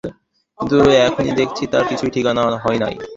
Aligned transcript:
কিন্তু 0.59 0.75
এখনও 0.99 1.33
দেখছি 1.39 1.63
তার 1.73 1.83
কিছুই 1.89 2.11
ঠিকানা 2.15 2.41
হয় 2.63 2.79
নাই। 2.83 2.95